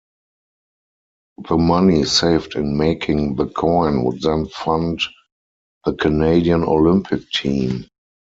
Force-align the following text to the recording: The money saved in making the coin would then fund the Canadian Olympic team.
The 1.47 1.59
money 1.59 2.05
saved 2.05 2.55
in 2.55 2.75
making 2.75 3.35
the 3.35 3.45
coin 3.45 4.03
would 4.03 4.19
then 4.23 4.47
fund 4.47 4.99
the 5.85 5.93
Canadian 5.93 6.63
Olympic 6.63 7.29
team. 7.29 7.85